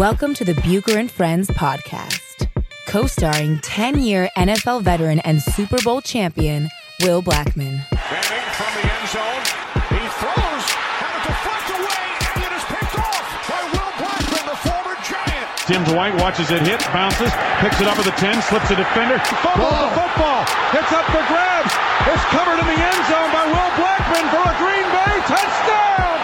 [0.00, 2.48] Welcome to the Bucher and Friends podcast,
[2.86, 6.70] co starring 10 year NFL veteran and Super Bowl champion,
[7.04, 7.84] Will Blackmon.
[7.92, 9.44] Bending from the end zone.
[9.92, 10.64] He throws.
[11.04, 12.00] Had it deflect away,
[12.32, 15.68] and it is picked off by Will Blackmon, the former Giant.
[15.68, 17.28] Tim Dwight watches it hit, bounces,
[17.60, 20.48] picks it up at the 10, slips a defender, fumbles the football.
[20.80, 21.76] It's up for grabs.
[22.08, 26.16] It's covered in the end zone by Will Blackmon for a Green Bay touchdown.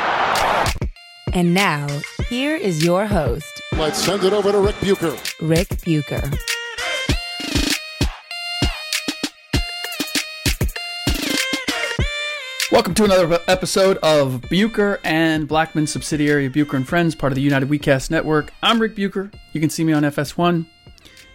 [1.37, 1.85] And now,
[2.31, 5.15] here is your host, Let's send it over to Ric Bucher.
[5.39, 6.31] Ric Bucher.
[12.73, 17.35] Welcome to another episode of Bucher and Blackmon subsidiary of Bucher and Friends, part of
[17.35, 18.51] the United WeCast Network.
[18.63, 19.31] I'm Ric Bucher.
[19.53, 20.65] You can see me on FS1.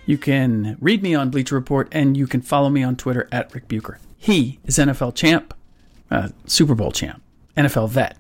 [0.08, 3.53] You can read me on Bleacher Report, and you can follow me on Twitter at
[3.53, 4.00] Ric Bucher.
[4.17, 5.53] He is NFL champ,
[6.09, 7.22] uh, Super Bowl champ,
[7.56, 8.17] NFL vet.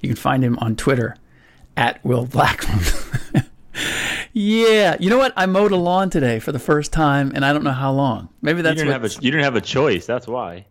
[0.00, 1.14] You can find him on Twitter
[1.80, 3.46] at Will Blackmon.
[4.34, 5.32] yeah, you know what?
[5.34, 8.28] I mowed a lawn today for the first time, and I don't know how long.
[8.42, 10.06] Maybe You that's didn't what have a you didn't have a choice.
[10.06, 10.66] That's why.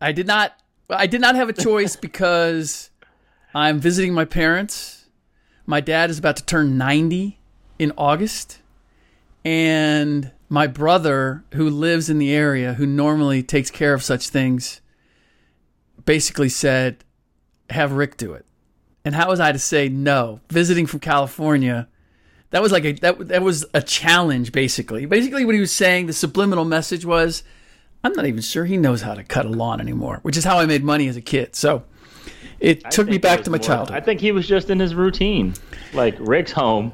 [0.00, 0.52] I did not.
[0.88, 2.90] I did not have a choice because
[3.52, 5.06] I'm visiting my parents.
[5.66, 7.38] My dad is about to turn 90
[7.78, 8.60] in August,
[9.44, 14.80] and my brother, who lives in the area, who normally takes care of such things,
[16.04, 17.02] basically said,
[17.70, 18.46] "Have Ric do it."
[19.04, 20.40] And how was I to say no?
[20.48, 21.88] Visiting from California,
[22.50, 24.50] that was like a that that was a challenge.
[24.52, 27.42] Basically, basically what he was saying, the subliminal message was,
[28.02, 30.58] I'm not even sure he knows how to cut a lawn anymore, which is how
[30.58, 31.54] I made money as a kid.
[31.54, 31.84] So
[32.60, 33.96] it I took me back to my more- childhood.
[33.96, 35.54] I think he was just in his routine.
[35.92, 36.92] Like Ric's home.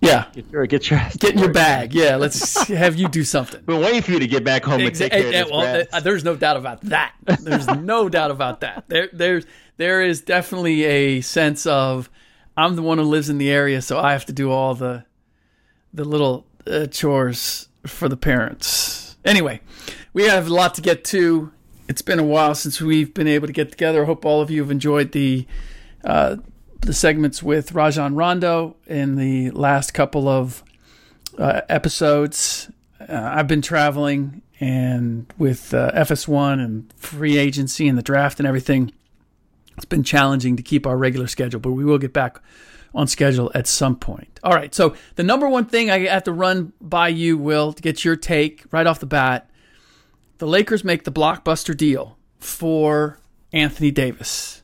[0.00, 1.94] Yeah, Get your get your ass get in your bag.
[1.94, 3.62] Yeah, let's have you do something.
[3.62, 5.84] Been waiting for you to get back home and Exa- take care of this well,
[5.92, 7.14] uh, there's no doubt about that.
[7.40, 8.84] There's no doubt about that.
[8.88, 9.46] There, there's,
[9.78, 12.10] there is definitely a sense of
[12.56, 15.04] I'm the one who lives in the area, so I have to do all the,
[15.92, 19.16] the little uh, chores for the parents.
[19.24, 19.60] Anyway,
[20.12, 21.52] we have a lot to get to.
[21.88, 24.02] It's been a while since we've been able to get together.
[24.02, 25.46] I hope all of you have enjoyed the
[26.04, 26.36] uh,
[26.86, 30.62] the segments with Rajon Rondo in the last couple of
[31.36, 32.70] uh, episodes.
[33.00, 38.46] Uh, I've been traveling and with uh, FS1 and free agency and the draft and
[38.46, 38.92] everything.
[39.76, 42.40] It's been challenging to keep our regular schedule, but we will get back
[42.94, 44.38] on schedule at some point.
[44.44, 44.72] All right.
[44.72, 48.16] So the number one thing I have to run by you, Will, to get your
[48.16, 49.50] take right off the bat.
[50.38, 53.18] The Lakers make the blockbuster deal for
[53.52, 54.62] Anthony Davis.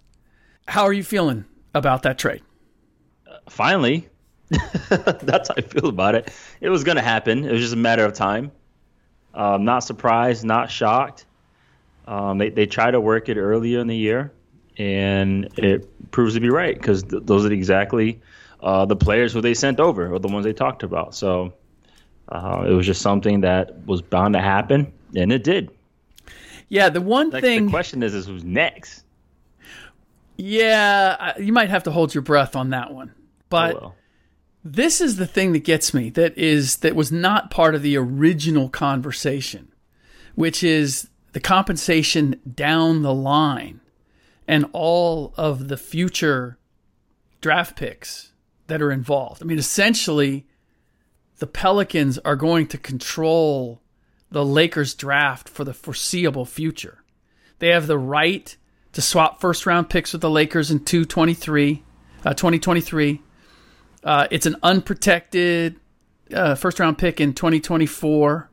[0.69, 2.43] How are you feeling about that trade?
[3.49, 4.09] Finally,
[4.91, 6.31] that's how I feel about it.
[6.61, 7.45] It was going to happen.
[7.45, 8.53] It was just a matter of time.
[9.35, 11.25] Um, not surprised, not shocked.
[12.07, 14.33] Um, they they tried to work it earlier in the year,
[14.77, 18.21] and it proves to be right because th- those are exactly
[18.61, 21.15] uh, the players who they sent over or the ones they talked about.
[21.15, 21.55] So
[22.29, 25.71] uh, it was just something that was bound to happen, and it did.
[26.69, 27.67] Yeah, the one Like, thing.
[27.67, 29.05] the question is, is who's next?
[30.45, 33.15] Yeah, you might have to hold your breath on that one.
[33.49, 33.97] But oh, well.
[34.65, 37.97] this is the thing that gets me that is that was not part of the
[37.97, 39.73] original conversation,
[40.35, 43.81] which is the compensation down the line
[44.49, 46.59] and all of the future
[47.41, 48.33] draft picks
[48.67, 49.45] that are involved.
[49.45, 50.49] I mean, essentially,
[51.39, 53.81] the Pelicans are going to control
[54.29, 57.05] the Lakers draft for the foreseeable future.
[57.61, 58.57] They have the right
[58.93, 61.83] to swap first round picks with the Lakers in 223,
[62.25, 63.23] uh, 2023.
[64.05, 65.79] Uh, it's an unprotected
[66.35, 68.51] uh, first round pick in 2024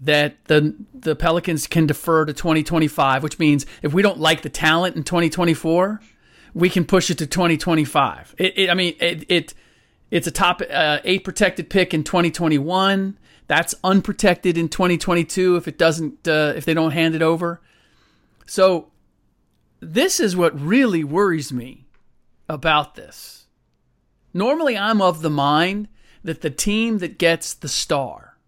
[0.00, 4.50] that the the Pelicans can defer to 2025, which means if we don't like the
[4.50, 6.00] talent in 2024,
[6.52, 8.34] we can push it to 2025.
[8.38, 9.54] It, it I mean, it, it
[10.10, 13.18] it's a top uh, eight protected pick in 2021.
[13.46, 17.60] That's unprotected in 2022 if it doesn't uh, if they don't hand it over.
[18.46, 18.88] So
[19.92, 21.86] this is what really worries me
[22.48, 23.46] about this.
[24.32, 25.88] Normally, I'm of the mind
[26.22, 28.38] that the team that gets the star.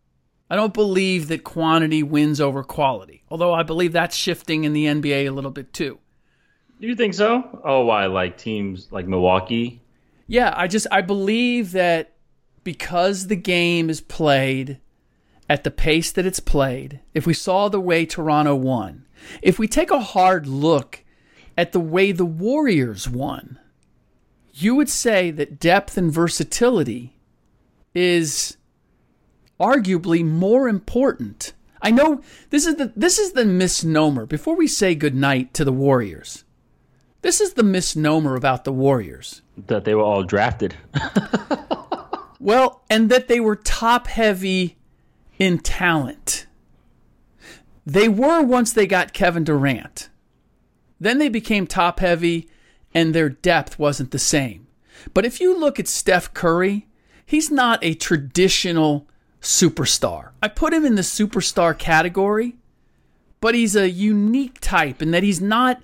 [0.48, 4.86] I don't believe that quantity wins over quality, although I believe that's shifting in the
[4.86, 5.98] NBA a little bit too.
[6.80, 7.60] Do you think so?
[7.64, 8.06] Oh, why?
[8.06, 9.82] Like teams like Milwaukee?
[10.26, 12.12] Yeah, I just I believe that
[12.64, 14.80] because the game is played
[15.48, 19.06] at the pace that it's played, if we saw the way Toronto won,
[19.42, 21.04] if we take a hard look
[21.56, 23.58] at the way the Warriors won,
[24.52, 27.16] you would say that depth and versatility
[27.94, 28.56] is
[29.60, 31.52] arguably more important.
[31.82, 34.26] I know this is the this is the misnomer.
[34.26, 36.44] Before we say goodnight to the Warriors,
[37.22, 39.42] this is the misnomer about the Warriors.
[39.56, 40.74] That they were all drafted.
[42.46, 44.76] Well, and that they were top heavy
[45.36, 46.46] in talent.
[47.84, 50.08] They were once they got Kevin Durant.
[51.00, 52.48] Then they became top heavy
[52.94, 54.66] and their depth wasn't the same.
[55.12, 56.86] But if you look at Steph Curry,
[57.24, 59.06] he's not a traditional
[59.42, 60.30] superstar.
[60.42, 62.56] I put him in the superstar category,
[63.40, 65.82] but he's a unique type in that he's not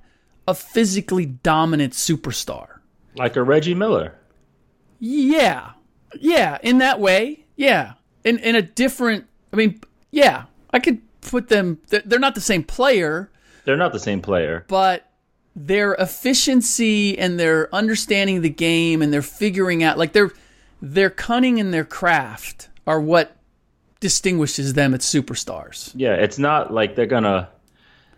[0.49, 2.79] a physically dominant superstar.
[3.17, 4.15] like a Reggie Miller.
[4.99, 5.73] Yeah.
[6.19, 7.45] Yeah, in that way.
[7.57, 7.95] Yeah.
[8.25, 9.81] In in a different I mean,
[10.11, 10.45] yeah.
[10.71, 13.31] I could put them they're they're not the same player,
[13.65, 14.65] They're not the same player.
[14.69, 15.09] but
[15.55, 20.31] their efficiency and their understanding the game and their figuring out like their
[20.81, 23.37] their cunning and their craft are what
[24.01, 25.93] distinguishes them as superstars.
[25.95, 27.49] Yeah, it's not like they're gonna.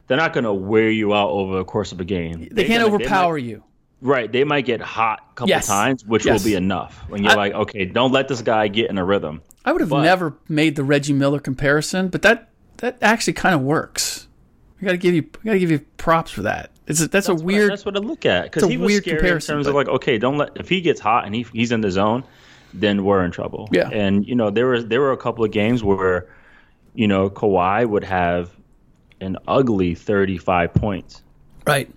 [0.06, 2.48] They're not gonna wear you out over the course of a game.
[2.50, 3.64] They can't overpower you.
[4.00, 5.66] Right, they might get hot a couple Yes.
[5.66, 6.38] times, which Yes.
[6.44, 7.02] will be enough.
[7.08, 9.40] When you're I- like, okay, don't let this guy get in a rhythm.
[9.64, 13.54] I would have But- never made the Reggie Miller comparison, but that that actually kind
[13.54, 14.28] of works.
[14.80, 16.70] I got to give you I got to give you props for that.
[16.86, 18.76] It's a, that's, a That's what- weird that's what I look at because a he
[18.76, 21.24] was weird scary comparison, in terms of like, okay, don't let if he gets hot
[21.24, 22.24] and he he's in the zone,
[22.74, 23.68] then we're in trouble.
[23.72, 23.88] Yeah.
[23.90, 26.28] and you know there was there were a couple of games where,
[26.94, 28.50] you know, Kawhi would have
[29.20, 31.22] an ugly 35 points,
[31.66, 31.90] right.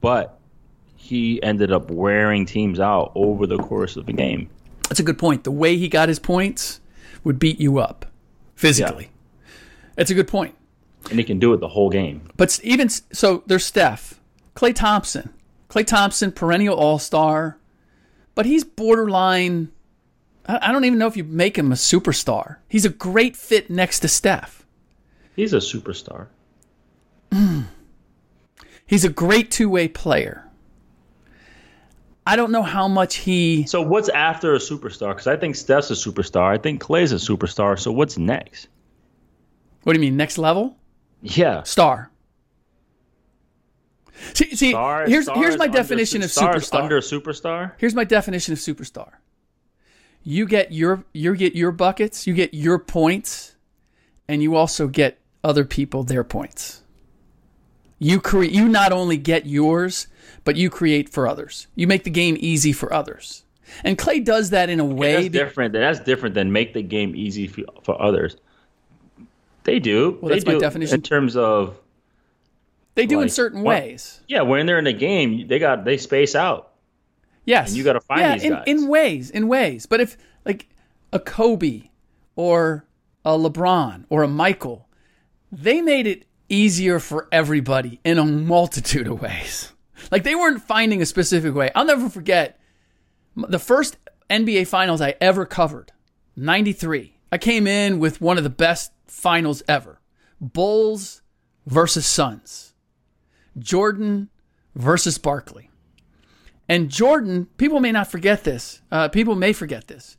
[0.00, 0.38] but
[0.96, 4.48] he ended up wearing teams out over the course of the game.
[4.88, 5.44] That's a good point.
[5.44, 6.80] The way he got his points
[7.24, 8.06] would beat you up
[8.54, 9.10] physically.
[9.96, 10.54] That's a good point.
[11.10, 12.28] And he can do it the whole game.
[12.36, 14.20] But even so, there's Steph,
[14.54, 15.30] Klay Thompson,
[15.68, 17.58] Klay Thompson, perennial All Star,
[18.34, 19.70] but he's borderline.
[20.46, 22.56] I don't even know if you make him a superstar.
[22.68, 24.66] He's a great fit next to Steph.
[25.36, 26.28] He's a superstar.
[28.88, 30.48] He's a great two way player.
[32.26, 33.66] I don't know how much he.
[33.66, 35.10] So what's after a superstar?
[35.10, 36.44] Because I think Steph's a superstar.
[36.44, 37.78] I think Klay's a superstar.
[37.78, 38.68] So what's next?
[39.82, 40.77] What do you mean, next level?
[41.22, 41.62] Yeah.
[41.64, 42.10] Star.
[44.34, 46.82] See, see Star, here's star here's is my under- definition of star superstar.
[46.82, 47.72] Under superstar.
[47.78, 49.12] Here's my definition of superstar.
[50.22, 53.54] You get your you get your buckets, you get your points,
[54.26, 56.82] and you also get other people their points.
[57.98, 60.08] You create you not only get yours,
[60.44, 61.68] but you create for others.
[61.74, 63.44] You make the game easy for others.
[63.84, 65.72] And Klay does that in a way That's different.
[65.74, 68.36] That's different than make the game easy for, for others.
[69.68, 70.18] They do.
[70.22, 70.94] Well, They that's my definition.
[70.94, 71.78] In terms of
[72.94, 74.22] they do in certain ways.
[74.26, 76.72] yeah, when they're in a game, they got they space out.
[77.44, 77.68] Yes.
[77.68, 78.64] And you gotta find yeah, these in, guys.
[78.66, 79.84] in ways, in ways.
[79.84, 80.70] But if like
[81.12, 81.90] a Kobe
[82.34, 82.86] or
[83.26, 84.88] a LeBron or a Michael,
[85.52, 89.70] they made it easier for everybody in a multitude of ways.
[90.10, 91.70] Like they weren't finding a specific way.
[91.74, 92.58] I'll never forget
[93.36, 93.98] the first
[94.30, 95.92] NBA finals I ever covered,
[96.36, 97.17] 93.
[97.30, 100.00] I came in with one of the best finals ever.
[100.40, 101.22] Bulls
[101.66, 102.74] versus Suns.
[103.58, 104.28] Jordan
[104.74, 105.70] versus Barkley.
[106.68, 108.82] And Jordan, people may not forget this.
[108.90, 110.16] Uh, people may forget this.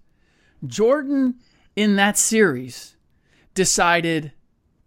[0.66, 1.36] Jordan,
[1.76, 2.96] in that series,
[3.54, 4.34] decided,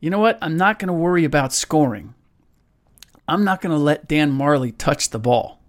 [0.00, 0.38] you know what?
[0.42, 2.14] I'm not going to worry about scoring.
[3.28, 5.62] I'm not going to let Dan Majerle touch the ball.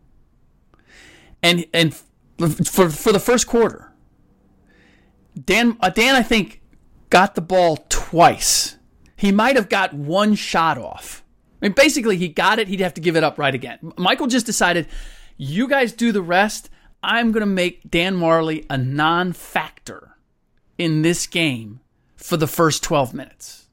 [1.41, 3.92] And and for for the first quarter,
[5.41, 6.61] Dan uh, Dan I think
[7.09, 8.77] got the ball twice.
[9.15, 11.23] He might have got one shot off.
[11.61, 12.67] I mean, basically, he got it.
[12.67, 13.93] He'd have to give it up right again.
[13.97, 14.87] Michael just decided,
[15.37, 16.69] you guys do the rest.
[17.01, 20.17] I'm going to make Dan Majerle a non factor
[20.77, 21.79] in this game
[22.17, 23.67] for the first 12 minutes.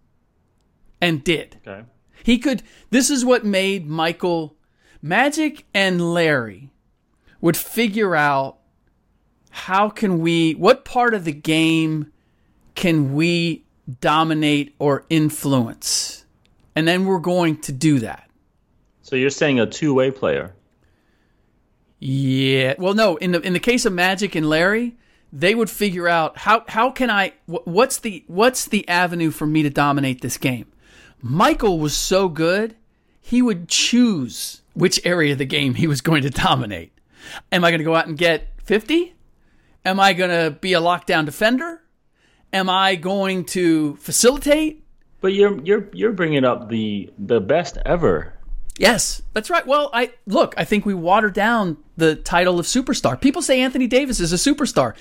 [1.01, 1.59] And did.
[1.67, 1.85] Okay.
[2.23, 4.57] He could, this is what made Michael,
[5.03, 6.71] Magic and Larry
[7.41, 8.60] would figure out
[9.51, 12.13] how can we what part of the game
[12.75, 13.65] can we
[14.01, 16.25] dominate or influence?
[16.75, 18.31] And then we're going to do that.
[19.03, 20.55] So you're saying a two-way player?
[21.99, 22.75] yeah.
[22.79, 24.97] Well no in the in the case of magic and larry
[25.33, 29.63] they would figure out how how can i what's the what's the avenue for me
[29.63, 30.67] to dominate this game?
[31.21, 32.75] Michael was so good
[33.21, 36.93] he would choose which area of the game he was going to dominate.
[37.53, 39.15] Am i going to go out and get 50
[39.85, 41.83] am i going to be a lockdown defender
[42.53, 44.83] am i going to facilitate
[45.21, 48.35] But you're you're you're bringing up the the best ever.
[48.79, 49.67] Yes, that's right.
[49.67, 53.21] Well, I look, I think we watered down the title of superstar.
[53.21, 54.95] People say Anthony Davis is a superstar.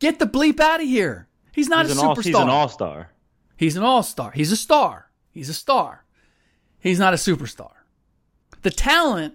[0.00, 1.28] Get the bleep out of here.
[1.52, 2.24] He's not He's a an all superstar.
[2.24, 3.10] he's an all-star.
[3.56, 4.30] He's an all-star.
[4.32, 5.08] He's a star.
[5.30, 6.04] He's a star.
[6.78, 7.72] He's not a superstar.
[8.60, 9.34] The talent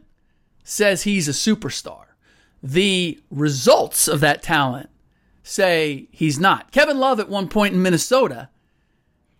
[0.63, 2.03] says he's a superstar.
[2.61, 4.89] The results of that talent
[5.43, 6.71] say he's not.
[6.71, 8.49] Kevin Love at one point in Minnesota,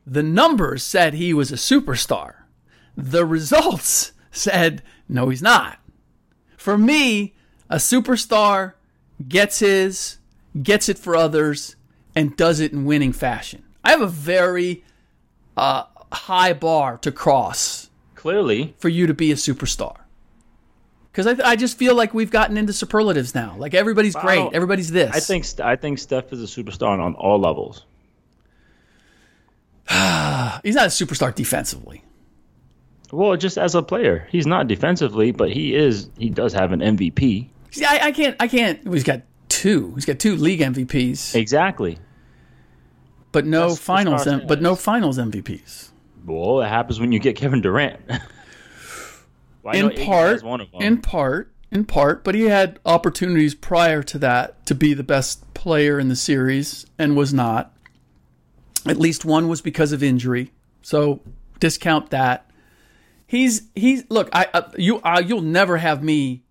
[0.05, 2.35] the numbers said he was a superstar.
[2.95, 5.79] The results said no, he's not.
[6.57, 7.35] For me,
[7.69, 8.73] a superstar
[9.27, 10.17] gets his,
[10.61, 11.75] gets it for others,
[12.15, 13.63] and does it in winning fashion.
[13.83, 14.83] I have a very
[15.55, 19.97] uh, high bar to cross Clearly, for you to be a superstar.
[21.17, 23.55] Because I, I just feel like we've gotten into superlatives now.
[23.57, 25.15] Like everybody's great, everybody's this.
[25.15, 27.85] I think I think Steph is a superstar on, on all levels.
[29.89, 32.03] he's not a superstar defensively.
[33.11, 36.07] Well, just as a player, he's not defensively, but he is.
[36.19, 37.49] He does have an MVP.
[37.71, 38.85] See, I, I can't, I can't.
[38.85, 39.95] well, He's got two.
[39.95, 41.97] He's got two league MVPs, Exactly.
[43.31, 45.89] but no That's finals, M- but no finals MVPs.
[46.27, 47.99] Well, it happens when you get Kevin Durant.
[49.67, 50.81] Well, in part, one of them.
[50.81, 55.53] in part, in part, but he had opportunities prior to that to be the best
[55.53, 57.73] player in the series and was not.
[58.85, 61.21] At least one was because of injury, so
[61.59, 62.49] discount that.
[63.25, 66.43] He's he's look, I uh, you uh, you'll never have me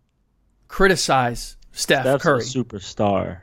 [0.68, 2.40] criticize Steph Steph's Curry.
[2.40, 3.40] a superstar.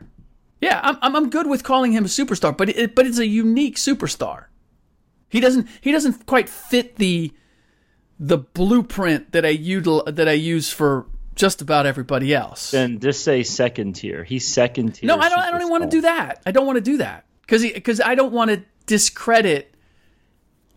[0.62, 3.26] Yeah, I'm, I'm I'm good with calling him a superstar, but it, but it's a
[3.26, 4.46] unique superstar.
[5.30, 7.34] He doesn't he doesn't quite fit the
[8.20, 11.06] the blueprint that I util, that I use for
[11.36, 12.72] just about everybody else.
[12.72, 14.24] Then just say second tier.
[14.24, 15.08] He's second tier.
[15.08, 16.42] no, I don't I don't even want to do that.
[16.46, 19.74] I don't want to do that because because I don't want to discredit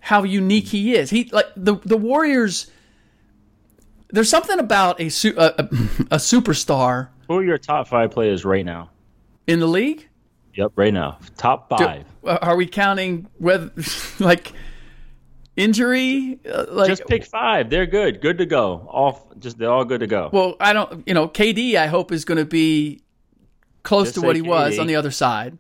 [0.01, 1.11] how unique he is.
[1.11, 2.71] He like the the Warriors.
[4.11, 5.63] There's something about a su- a, a,
[6.13, 8.91] a superstar Who are your top five players right now?
[9.47, 10.09] in the league.
[10.55, 11.19] Yep, right now.
[11.37, 12.05] Top five.
[12.25, 13.71] uh, are we counting whether
[14.19, 14.53] like
[15.57, 16.39] injury?
[16.49, 17.71] Uh, like, just pick five.
[17.71, 18.21] They're good.
[18.21, 18.87] Good to go.
[18.91, 20.31] All just they're all good to go.
[20.33, 21.07] well, I don't.
[21.07, 21.75] You know, KD.
[21.77, 23.03] I hope is going to be
[23.83, 25.59] close Just to what he was on the other side.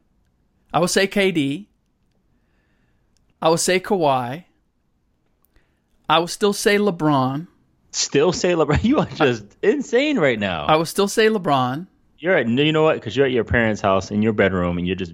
[0.73, 1.67] I will say KD.
[3.41, 4.45] I will say Kawhi.
[6.09, 7.49] I will still say LeBron.
[7.93, 8.83] Still say LeBron.
[8.85, 10.67] You are just insane right now.
[10.67, 11.87] I will still say LeBron.
[12.19, 12.95] You're at you know what?
[12.95, 15.13] Because you're at your parents' house in your bedroom and you're just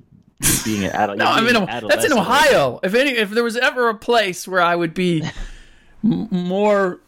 [0.65, 1.19] being an adult.
[1.19, 1.57] No, I'm in.
[1.57, 2.81] A, that's in Ohio.
[2.83, 5.23] If any, if there was ever a place where I would be
[6.05, 7.01] m- more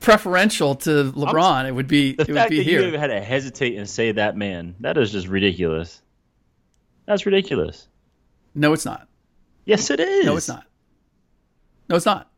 [0.00, 2.88] preferential to LeBron, it would be The it would fact be that here.
[2.88, 6.00] you had to hesitate and say that man, that is just ridiculous.
[7.06, 7.86] That's ridiculous.
[8.54, 9.08] No, it's not.
[9.66, 10.24] Yes, it is.
[10.26, 10.64] No, it's not.
[11.88, 12.30] No, it's not.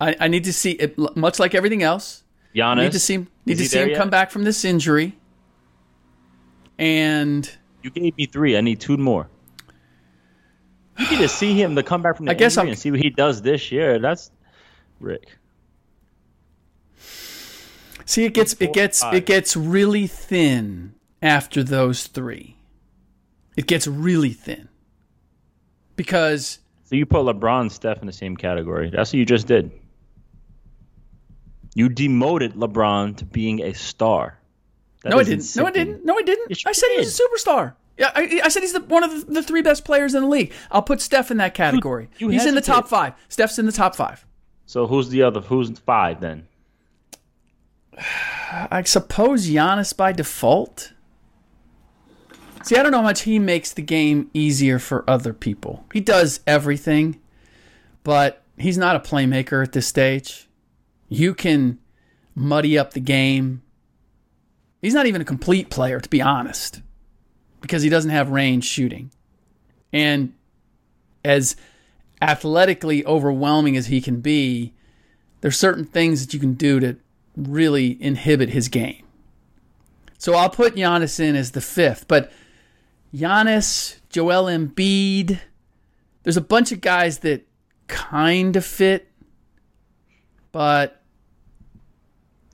[0.00, 2.22] I, I need to see it, much like everything else.
[2.54, 2.76] Giannis.
[2.82, 3.98] Need to see need to see him yet?
[3.98, 5.16] come back from this injury.
[6.78, 7.50] And
[7.86, 8.56] You gave me three.
[8.56, 9.28] I need two more.
[10.98, 12.78] You need to see him to come back from the I guess injury I'm- and
[12.78, 14.00] see what he does this year.
[14.00, 14.32] That's
[14.98, 15.36] Ric.
[18.04, 22.56] see, it gets it gets it gets really thin after those three.
[23.56, 24.68] It gets really thin
[25.94, 28.90] because So you put LeBron and Steph in the same category.
[28.90, 29.70] That's what you just did.
[31.74, 34.38] You demoted LeBron to being a star.
[35.06, 35.54] That no, I didn't.
[35.54, 36.04] No, I didn't.
[36.04, 36.62] No, I didn't.
[36.66, 37.74] I said he was a superstar.
[37.96, 40.28] Yeah, I, I said he's the, one of the, the three best players in the
[40.28, 40.52] league.
[40.72, 42.08] I'll put Steph in that category.
[42.18, 43.14] you he's in the top five.
[43.28, 44.26] Steph's in the top five.
[44.66, 45.40] So who's the other?
[45.40, 46.48] Who's five then?
[48.52, 50.92] I suppose Giannis by default.
[52.64, 55.84] See, I don't know how much he makes the game easier for other people.
[55.92, 57.20] He does everything,
[58.02, 60.48] but he's not a playmaker at this stage.
[61.08, 61.78] You can
[62.34, 63.62] muddy up the game.
[64.86, 66.80] He's not even a complete player, to be honest,
[67.60, 69.10] because he doesn't have range shooting.
[69.92, 70.32] And
[71.24, 71.56] as
[72.22, 74.74] athletically overwhelming as he can be,
[75.40, 76.96] there's certain things that you can do to
[77.36, 79.04] really inhibit his game.
[80.18, 82.30] So I'll put Giannis in as the fifth, but
[83.12, 85.40] Giannis, Joel Embiid,
[86.22, 87.44] there's a bunch of guys that
[87.88, 89.10] kind of fit,
[90.52, 91.02] but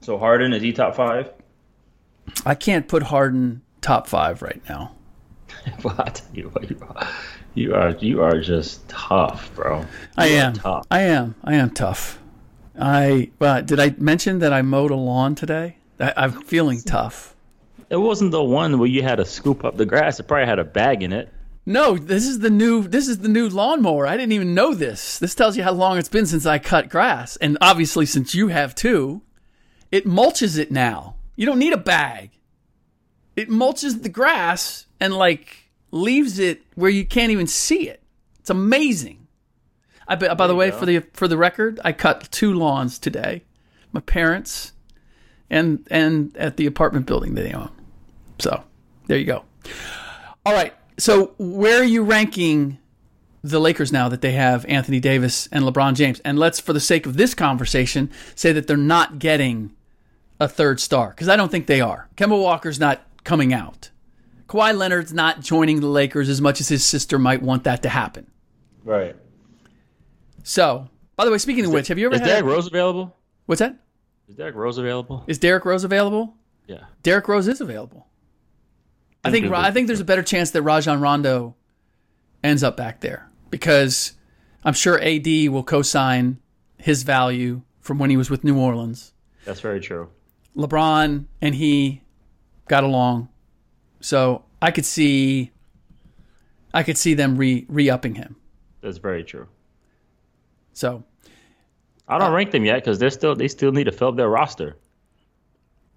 [0.00, 1.30] So Harden is he top five?
[2.46, 4.92] I can't put Harden top five right now.
[5.82, 7.08] what you you are
[7.54, 9.84] you are you are just tough, bro.
[10.16, 10.52] I You are am.
[10.54, 10.86] tough.
[10.90, 11.34] I am.
[11.44, 12.18] I am tough.
[12.78, 15.76] I well, did I mention that I mowed a lawn today?
[16.00, 17.34] I, I'm feeling tough.
[17.90, 20.18] It wasn't the one where you had to scoop up the grass.
[20.18, 21.28] It probably had a bag in it.
[21.66, 24.06] No, this is the new this is the new lawnmower.
[24.06, 25.18] I didn't even know this.
[25.18, 27.36] This tells you how long it's been since I cut grass.
[27.36, 29.20] And obviously since you have too,
[29.92, 31.16] it mulches it now.
[31.42, 32.30] You don't need a bag.
[33.34, 38.00] It mulches the grass and like leaves it where you can't even see it.
[38.38, 39.26] It's amazing.
[40.06, 43.42] I by, by the way, for the for the record, I cut two lawns today.
[43.90, 44.72] My parents
[45.50, 47.72] and and at the apartment building that they own.
[48.38, 48.62] So,
[49.08, 49.42] there you go.
[50.46, 50.74] All right.
[50.96, 52.78] So where are you ranking
[53.42, 56.20] the Lakers now that they have Anthony Davis and LeBron James?
[56.20, 59.74] And let's, for the sake of this conversation, say that they're not getting
[60.40, 62.08] a third star because I don't think they are.
[62.16, 63.90] Kemba Walker's not coming out.
[64.48, 67.88] Kawhi Leonard's not joining the Lakers as much as his sister might want that to
[67.88, 68.30] happen.
[68.84, 69.16] Right.
[70.42, 73.16] So, by the way, speaking of which, have you ever Is had Derrick Rose available?
[73.46, 73.76] what's that?
[74.28, 75.24] Is Derrick Rose available?
[75.26, 76.34] Is Derrick Rose available?
[76.66, 76.84] Yeah.
[77.02, 78.06] Derrick Rose is available.
[79.24, 81.54] I think Think I think there's a better chance that Rajon Rondo
[82.42, 84.14] ends up back there because
[84.64, 86.38] I'm sure AD will co-sign
[86.76, 89.12] his value from when he was with New Orleans.
[89.44, 90.08] That's very true.
[90.56, 92.02] LeBron and he
[92.68, 93.28] got along,
[94.00, 95.52] so I could see
[96.74, 98.36] I could see them re re-upping him.
[98.80, 99.48] That's very true.
[100.72, 101.04] So
[102.08, 104.28] I don't rank them yet because they're still they still need to fill up their
[104.28, 104.76] roster.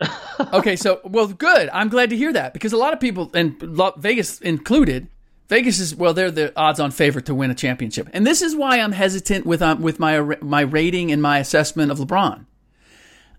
[0.53, 1.69] okay, so well, good.
[1.71, 3.62] I'm glad to hear that because a lot of people, and
[3.97, 5.07] Vegas included,
[5.47, 8.79] Vegas is well, they're the odds-on favorite to win a championship, and this is why
[8.79, 12.46] I'm hesitant with um, with my my rating and my assessment of LeBron.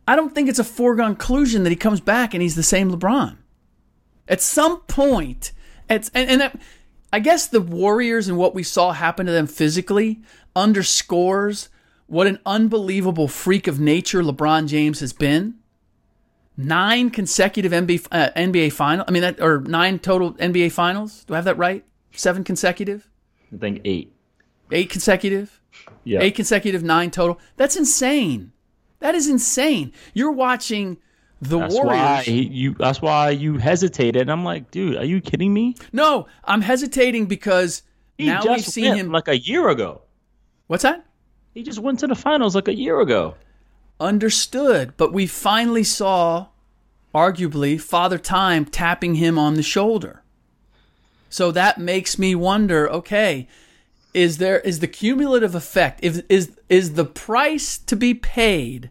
[0.07, 2.90] I don't think it's a foregone conclusion that he comes back and he's the same
[2.92, 3.37] LeBron.
[4.29, 5.53] At some point,
[5.90, 6.61] it's and, and that,
[7.12, 10.21] I guess the Warriors and what we saw happen to them physically
[10.55, 11.69] underscores
[12.07, 15.55] what an unbelievable freak of nature LeBron James has been
[16.57, 19.05] nine consecutive NBA uh, NBA final.
[19.07, 21.25] I mean, that or nine total NBA finals.
[21.25, 21.85] Do I have that right?
[22.12, 23.09] Seven consecutive,
[23.53, 24.14] I think eight.
[24.71, 25.61] eight consecutive,
[26.05, 26.21] Yeah.
[26.23, 27.38] eight consecutive, nine total.
[27.57, 28.53] That's insane.
[29.07, 29.92] That is insane.
[30.14, 30.97] You're watching
[31.40, 31.92] the That's Warriors.
[31.97, 32.75] why you.
[32.75, 34.23] That's why you hesitated.
[34.23, 35.77] And I'm like, dude, are you kidding me?
[35.92, 37.85] No, I'm hesitating because
[38.19, 39.12] He now just we've seen went him.
[39.12, 40.03] like a year ago.
[40.66, 41.07] What's that?
[41.55, 43.37] He just went to the finals like a year ago.
[44.01, 46.49] Understood, but we finally saw,
[47.14, 50.25] arguably, Father Time tapping him on the shoulder.
[51.31, 52.90] So that makes me wonder.
[52.90, 53.47] Okay,
[54.12, 56.01] is there is the cumulative effect?
[56.03, 58.90] Is is is the price to be paid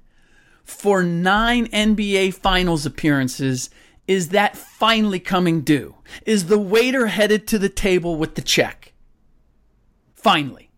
[0.66, 3.70] for nine NBA Finals appearances?
[4.08, 5.96] Is that finally coming due?
[6.26, 8.94] Is the waiter headed to the table with the check?
[10.14, 10.70] Finally.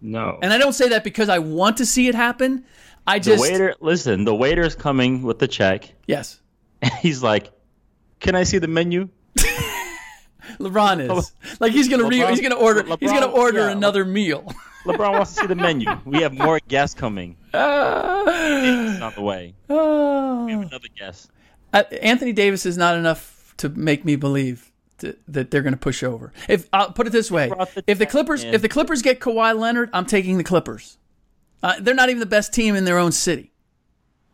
[0.00, 0.38] No.
[0.42, 2.64] And I don't say that because I want to see it happen.
[3.06, 5.92] I the just waiter, listen, the waiter's coming with the check.
[6.06, 6.40] yes.
[6.82, 7.50] And he's like,
[8.20, 9.10] "Can I see the menu?"
[10.58, 13.70] LeBron is like he's gonna re- he's gonna order he's gonna order yeah.
[13.70, 14.50] another meal.
[14.84, 15.90] LeBron wants to see the menu.
[16.06, 17.36] We have more guests coming.
[17.52, 19.54] It's on the way.
[19.68, 21.30] We have another guest.
[21.72, 25.78] Uh, Anthony Davis is not enough to make me believe to, that they're going to
[25.78, 26.32] push over.
[26.48, 28.54] If I'll put it this way, the if the Clippers in.
[28.54, 30.98] if the Clippers get Kawhi Leonard, I'm taking the Clippers.
[31.62, 33.52] Uh, they're not even the best team in their own city.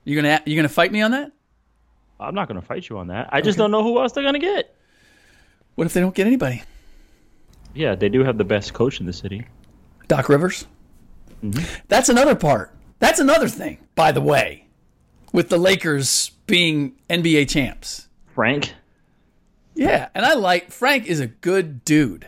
[0.05, 1.33] You gonna you gonna fight me on that?
[2.19, 3.29] I'm not going to fight you on that.
[3.33, 4.75] I just don't know who else they're going to get.
[5.75, 6.63] What if they don't get anybody?
[7.75, 9.47] Yeah, they do have the best coach in the city.
[10.09, 10.67] Doc Rivers.
[11.89, 12.75] That's another part.
[12.99, 14.67] That's another thing, by the way,
[15.33, 18.09] with the Lakers being NBA champs.
[18.35, 18.75] Frank.
[19.75, 22.27] Yeah, and I like Frank is a good dude.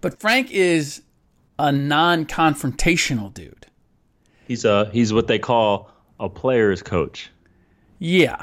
[0.00, 1.02] But Frank is
[1.58, 3.66] a non-confrontational dude.
[4.46, 7.30] He's a he's what they call a player's coach.
[7.98, 8.42] Yeah.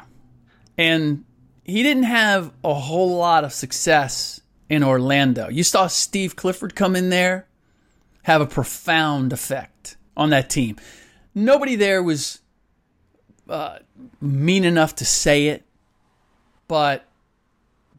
[0.78, 1.24] And
[1.64, 5.50] he didn't have a whole lot of success in Orlando.
[5.50, 7.48] You saw Steve Clifford come in there,
[8.24, 10.78] have a profound effect on that team.
[11.34, 12.40] Nobody there was
[13.50, 13.80] uh,
[14.20, 15.64] mean enough to say it,
[16.68, 17.06] but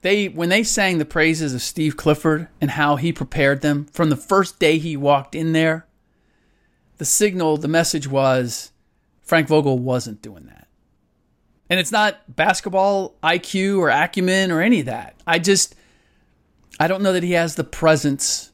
[0.03, 4.11] they when they sang the praises of Steve Clifford and how he prepared them from
[4.11, 5.87] the first day he walked in there,
[6.99, 8.73] the signal, the message was
[9.23, 10.69] Frank Vogel wasn't doing that.
[11.71, 15.17] And it's not basketball IQ or acumen or any of that.
[15.27, 15.75] I just,
[16.79, 18.53] I don't know that he has the presence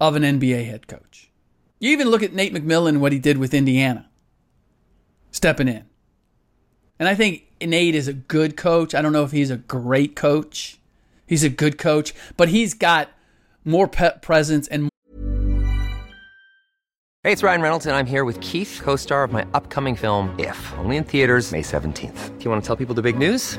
[0.00, 1.27] of an NBA head coach.
[1.80, 4.08] You even look at Nate McMillan, what he did with Indiana,
[5.30, 5.84] stepping in.
[6.98, 8.94] And I think Nate is a good coach.
[8.94, 10.78] I don't know if he's a great coach.
[11.26, 13.10] He's a good coach, but he's got
[13.64, 14.88] more pep presence and
[17.24, 20.34] Hey, it's Ryan Reynolds, and I'm here with Keith, co star of my upcoming film,
[20.38, 22.38] If, only in theaters, May 17th.
[22.38, 23.58] Do you want to tell people the big news?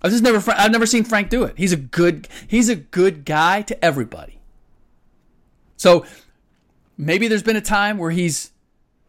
[0.00, 1.54] I've just never I've never seen Frank do it.
[1.56, 4.40] He's a good he's a good guy to everybody.
[5.76, 6.04] So
[6.96, 8.52] maybe there's been a time where he's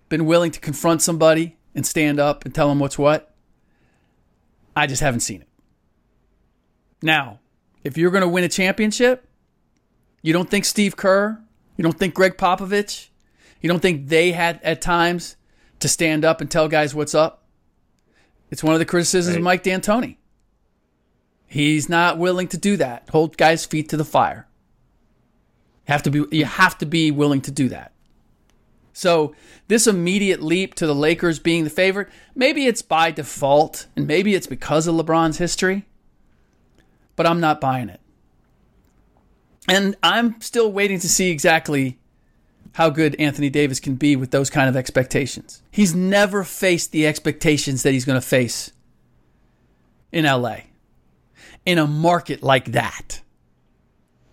[0.08, 3.34] been willing to confront somebody and stand up and tell them what's what.
[4.76, 5.48] I just haven't seen it.
[7.02, 7.40] Now,
[7.84, 9.28] if you're going to win a championship,
[10.22, 11.42] you don't think Steve Kerr,
[11.78, 13.10] you don't think Gregg Popovich,
[13.62, 15.36] you don't think they had at times
[15.80, 17.44] to stand up and tell guys what's up?
[18.52, 20.18] It's one of the criticisms of Mike D'Antoni.
[21.50, 23.10] He's not willing to do that.
[23.10, 24.48] Hold guys' feet to the fire.
[25.86, 27.92] Have to be you have to be willing to do that.
[28.94, 29.34] So
[29.68, 34.36] this immediate leap to the Lakers being the favorite, maybe it's by default and maybe
[34.36, 35.86] it's because of LeBron's history,
[37.16, 38.00] but I'm not buying it.
[39.68, 41.98] And I'm still waiting to see exactly
[42.74, 45.64] how good Anthony Davis can be with those kind of expectations.
[45.72, 48.72] He's never faced the expectations that he's going to face
[50.12, 50.69] in LA
[51.66, 53.22] in a market like that.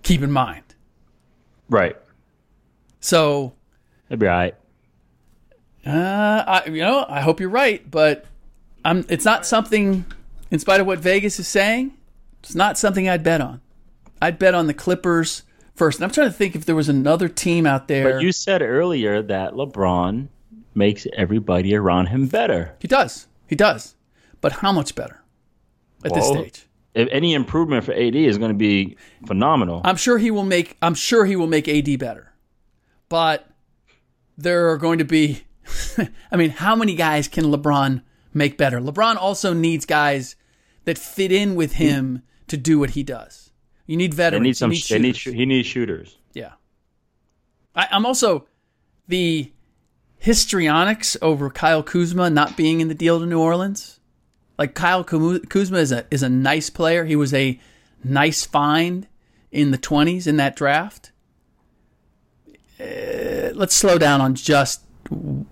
[0.02, 0.62] Keep in mind.
[1.68, 1.96] Right.
[3.00, 3.52] So,
[4.08, 4.54] It'll be all right.
[5.84, 8.24] uh, I, you know, I hope you're right, but
[8.84, 9.04] I'm.
[9.08, 10.04] It's not something,
[10.50, 11.96] in spite of what Vegas is saying,
[12.42, 13.60] it's not something I'd bet on.
[14.22, 15.42] I'd bet on the Clippers
[15.74, 15.98] first.
[15.98, 18.12] And I'm trying to think if there was another team out there.
[18.14, 20.28] But you said earlier that LeBron
[20.74, 22.76] makes everybody around him better.
[22.78, 23.94] he does, he does,
[24.40, 25.22] but how much better
[26.04, 26.65] at this stage?
[26.96, 29.82] If any improvement for AD is going to be phenomenal.
[29.84, 32.32] I'm sure he will make I'm sure he will make AD better.
[33.08, 33.46] But
[34.38, 35.42] there are going to be
[36.32, 38.80] I mean, how many guys can LeBron make better?
[38.80, 40.36] LeBron also needs guys
[40.84, 43.50] that fit in with him to do what he does.
[43.86, 44.44] You need they veterans.
[44.44, 44.72] need some.
[44.72, 45.16] you they need.
[45.16, 46.16] He needs shooters.
[46.32, 46.52] Yeah.
[47.74, 48.46] I, I'm also
[49.06, 49.52] the
[50.18, 53.95] histrionics over Kyle Kuzma not being in the deal to New Orleans.
[54.58, 57.04] Like Kyle Kuzma is a is a nice player.
[57.04, 57.60] He was a
[58.02, 59.06] nice find
[59.50, 61.12] in the 20s in that draft.
[62.80, 64.82] Uh, let's slow down on just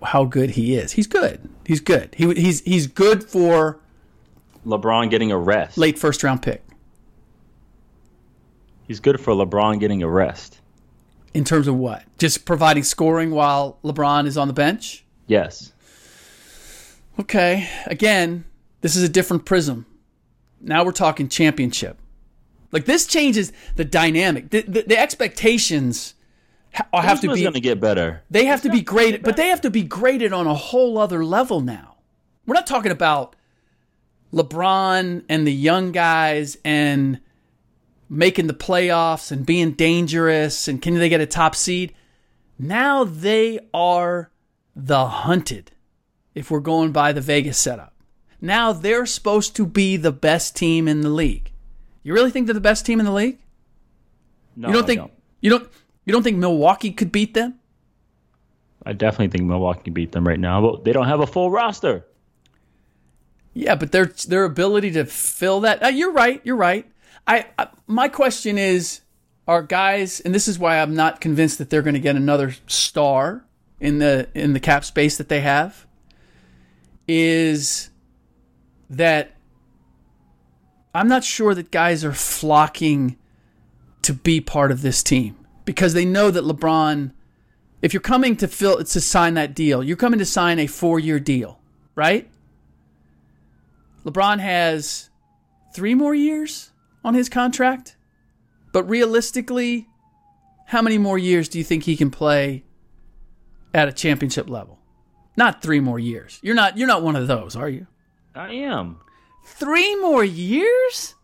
[0.03, 0.93] how good he is.
[0.93, 1.49] He's good.
[1.67, 2.15] He's good.
[2.17, 3.79] He he's he's good for
[4.67, 5.77] LeBron getting a rest.
[5.79, 6.63] late first round pick
[8.89, 10.61] He's good for LeBron getting a rest.
[11.33, 12.05] in terms of what?
[12.19, 15.05] Just providing scoring while LeBron is on the bench?
[15.27, 15.73] Yes.
[17.19, 17.69] Okay.
[17.87, 18.45] Again,
[18.85, 19.87] this is a different prism.
[20.61, 21.97] Now we're talking championship.
[22.71, 24.51] Like this changes the dynamic.
[24.51, 26.13] The, the, the expectations
[26.75, 28.23] ha- have to be going to get better.
[28.29, 31.25] they have to be graded, but they have to be graded on a whole other
[31.25, 31.97] level now.
[32.45, 33.37] We're not talking about
[34.35, 37.21] LeBron and the young guys and
[38.11, 41.95] making the playoffs and being dangerous and can they get a top seed.
[42.59, 44.31] Now they are
[44.77, 45.71] the hunted
[46.35, 47.94] if we're going by the Vegas setup.
[48.45, 51.51] Now they're supposed to be the best team in the league.
[52.03, 53.39] You really think they're the best team in the league?
[54.55, 55.69] No, you don't I think you don't
[56.05, 57.59] you don't think Milwaukee could beat them?
[58.85, 61.51] I definitely think Milwaukee can beat them right now, but they don't have a full
[61.51, 62.05] roster.
[63.55, 65.83] Yeah, but their their ability to fill that.
[65.83, 66.43] Uh, you're right.
[66.45, 66.87] You're right.
[67.27, 69.01] I, I my question is,
[69.49, 72.55] are guys, and this is why I'm not convinced that they're going to get another
[72.67, 73.47] star
[73.81, 75.87] in the in the cap space that they have.
[77.09, 77.89] Is
[78.91, 79.33] that
[80.95, 83.17] I'm not sure that guys are flocking
[84.03, 87.13] to be part of this team because they know that LeBron.
[87.83, 90.99] If you're coming to fill to sign that deal, you're coming to sign a four
[90.99, 91.61] year deal,
[91.95, 92.31] right?
[94.05, 95.11] LeBron has
[95.75, 96.71] three more years
[97.03, 97.97] on his contract.
[98.73, 99.89] But realistically,
[100.67, 102.65] how many more years do you think he can play
[103.73, 104.79] at a championship level?
[105.37, 106.39] Not three more years.
[106.43, 107.87] You're not you're not one of those, are you?
[108.35, 108.99] I am.
[109.45, 111.15] Three more years?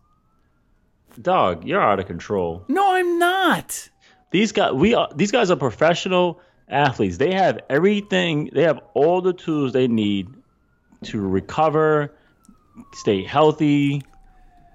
[1.21, 2.65] Dog, you're out of control.
[2.69, 3.89] No, I'm not.
[4.31, 7.17] These guys, we are, these guys are professional athletes.
[7.19, 8.51] They have everything.
[8.53, 10.29] They have all the tools they need
[11.05, 12.15] to recover,
[12.95, 14.03] stay healthy,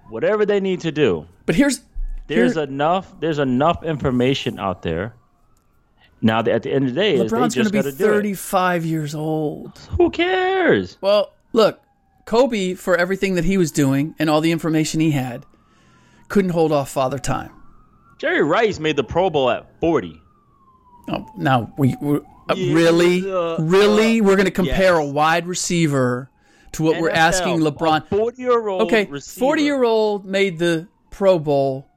[0.10, 1.26] whatever they need to do.
[1.46, 1.82] But here's
[2.28, 3.18] There's here- enough.
[3.20, 5.16] There's enough information out there.
[6.22, 8.16] Now, at the end of the day, LeBron's going to be got to do it.
[8.16, 9.78] 35 years old.
[9.98, 10.98] Who cares?
[11.00, 11.80] Well, look,
[12.26, 15.46] Kobe, for everything that he was doing and all the information he had,
[16.28, 17.52] couldn't hold off Father Time.
[18.18, 20.22] Jerry Rice made the Pro Bowl at 40.
[21.10, 25.10] Oh, now we, we uh, Yeah, really, uh, really, we're going to compare yes.
[25.10, 26.32] a wide receiver
[26.74, 28.08] to what we're asking LeBron.
[28.08, 28.82] 40 year old.
[28.84, 31.88] Okay, forty year old made the Pro Bowl.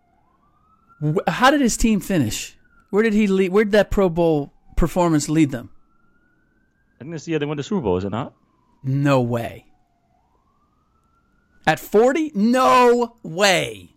[1.26, 2.56] How did his team finish?
[2.90, 3.50] Where did he lead?
[3.50, 5.70] Where did that Pro Bowl performance lead them?
[6.96, 8.34] I think this year they won the Super Bowl, is it not?
[8.82, 9.67] No way.
[11.68, 12.32] At forty?
[12.34, 13.90] No way.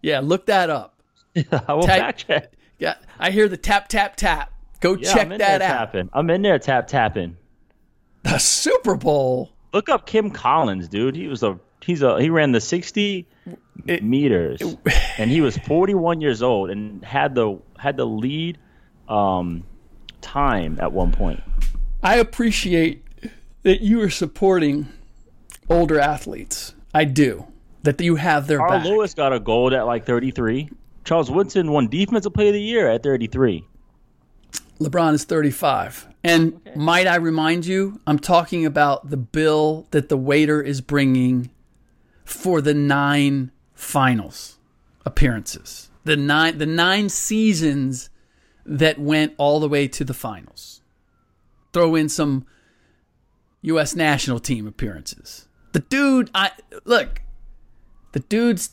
[0.00, 1.02] Yeah, look that up.
[1.66, 2.52] I will fact check.
[2.78, 4.52] Yeah, I hear the tap tap tap.
[4.80, 5.66] Go Yeah, check that out.
[5.76, 6.08] tapping.
[6.12, 7.36] I'm in there tap tapping.
[8.22, 9.50] The Super Bowl.
[9.72, 11.16] Look up Kim Collins, dude.
[11.16, 13.26] He was a he's a he ran the 60
[14.00, 14.62] meters,
[15.18, 18.56] and he was 41 years old and had the had the lead
[19.08, 19.64] um,
[20.20, 21.42] time at one point.
[22.02, 23.04] I appreciate
[23.62, 24.86] that you are supporting
[25.70, 26.74] older athletes.
[26.92, 27.46] I do.
[27.82, 28.84] That you have their Carl back.
[28.84, 30.68] Lewis got a gold at like 33.
[31.04, 33.64] Charles Woodson won Defensive Player of the Year at 33.
[34.80, 36.08] LeBron is 35.
[36.22, 41.50] And might I remind you, I'm talking about the bill that the waiter is bringing
[42.24, 44.58] for the nine finals
[45.06, 45.90] appearances.
[46.04, 48.10] The nine the nine seasons
[48.64, 50.82] that went all the way to the finals.
[51.72, 52.46] Throw in some
[53.62, 55.46] US national team appearances.
[55.72, 56.52] The dude I
[56.84, 57.22] look,
[58.12, 58.70] the dude's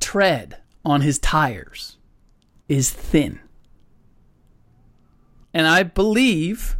[0.00, 1.96] tread on his tires
[2.68, 3.40] is thin.
[5.54, 6.76] And I believe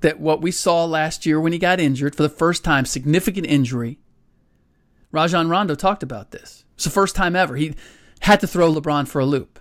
[0.00, 3.46] that what we saw last year when he got injured for the first time, significant
[3.46, 3.98] injury,
[5.10, 6.64] Rajon Rondo talked about this.
[6.74, 7.56] It's the first time ever.
[7.56, 7.74] He
[8.20, 9.58] had to throw LeBron for a loop.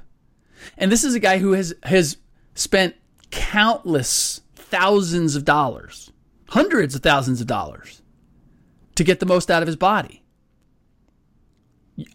[0.77, 2.17] And this is a guy who has has
[2.53, 2.95] spent
[3.31, 6.11] countless thousands of dollars,
[6.49, 8.00] hundreds of thousands of dollars
[9.01, 10.21] to get the most out of his body.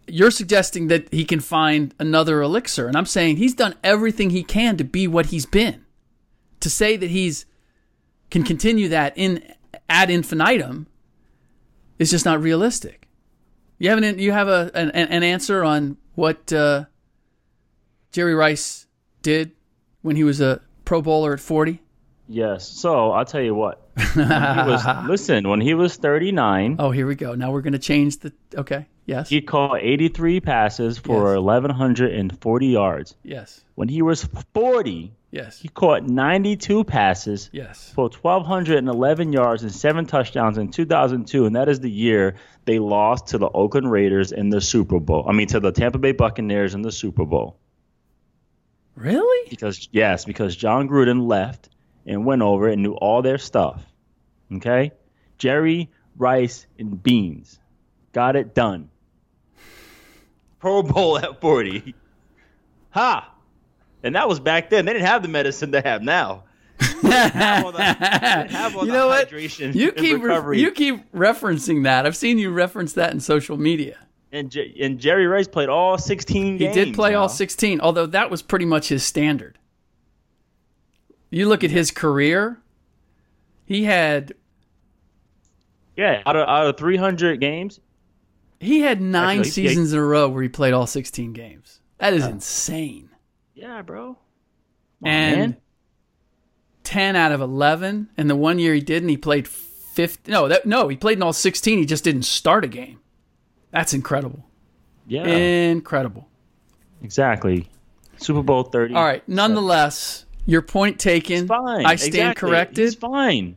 [0.06, 4.44] You're suggesting that he can find another elixir, and I'm saying he's done everything he
[4.44, 5.84] can to be what he's been
[6.60, 7.44] to say that he's
[8.30, 9.42] can continue that in
[9.88, 10.86] ad infinitum
[11.98, 13.08] is just not realistic.
[13.78, 16.84] You have an you have a an, an answer on what uh,
[18.12, 18.86] Jerry Rice
[19.22, 19.50] did
[20.02, 21.82] when he was a Pro Bowler at forty.
[22.28, 22.68] Yes.
[22.68, 23.85] So I'll tell you what.
[23.96, 27.34] When he was, listen, when he was 39, Oh, here we go.
[27.34, 28.32] Now we're going to change the.
[28.54, 28.86] Okay.
[29.06, 29.28] Yes.
[29.28, 31.42] he caught 83 passes for Yes.
[31.42, 33.14] 1,140 yards.
[33.22, 33.62] yes.
[33.76, 35.60] When he was 40, Yes.
[35.60, 37.92] he caught 92 passes Yes.
[37.94, 43.28] for 1,211 yards and seven touchdowns in 2002, and that is the year they lost
[43.28, 45.24] to the Oakland Raiders in the Super Bowl.
[45.28, 47.58] I mean, to the Tampa Bay Buccaneers in the Super Bowl.
[48.96, 49.48] Really?
[49.50, 51.68] Because yes, because Jon Gruden left
[52.06, 53.82] and went over and knew all their stuff.
[54.54, 54.92] Okay,
[55.38, 57.58] Jerry Rice and Beans
[58.12, 58.88] got it done.
[60.58, 61.94] Pro Bowl at 40.
[62.90, 63.32] Ha!
[64.02, 64.84] And that was back then.
[64.86, 66.44] They didn't have the medicine they have now.
[67.02, 67.20] They
[67.62, 69.30] all the- they didn't have all You know what?
[69.32, 72.06] You keep re- you keep referencing that.
[72.06, 73.96] I've seen you reference that in social media.
[74.32, 76.74] and, J- and Jerry Rice played all 16 He games.
[76.74, 79.58] did play all 16, although that was pretty much his standard.
[81.30, 82.60] You look at his career,
[83.64, 84.32] he had
[85.96, 87.80] Yeah, out of, out of 300 games,
[88.60, 91.80] he had 9 Actually, seasons in a row where he played all 16 games.
[91.98, 93.10] That is insane.
[93.54, 94.18] yeah, bro.
[95.04, 95.56] and man.
[96.84, 100.66] 10 out of 11 and the one year he didn't he played 50 no that
[100.66, 103.00] no he played in all 16 he just didn't start a game
[103.72, 104.44] that's incredible
[105.08, 106.28] Yeah, incredible
[107.02, 107.68] exactly.
[108.18, 108.94] Super Bowl 30.
[108.94, 111.84] all right nonetheless your point taken fine.
[111.84, 112.48] i stand Exactly.
[112.48, 113.56] corrected He's fine.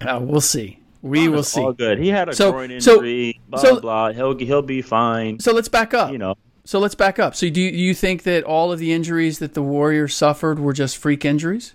[0.00, 1.98] Uh, we'll see we will see All good.
[1.98, 3.40] He had a So- groin so- injury.
[3.48, 4.12] blah so- blah.
[4.12, 5.38] He'll he'll be fine.
[5.40, 6.34] so let's back up you know,
[6.64, 9.38] so let's back up so do you, do you think that all of the injuries
[9.40, 11.74] that the warriors suffered were just freak injuries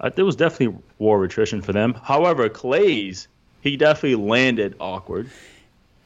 [0.00, 1.94] uh, there was definitely war attrition for them.
[2.02, 3.28] However, Klay's
[3.60, 5.30] he definitely landed awkward.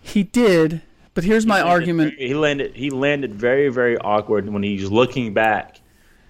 [0.02, 0.82] he did
[1.14, 2.74] but here's my Landed argument he landed.
[2.76, 5.80] He landed very very awkward when he's looking back.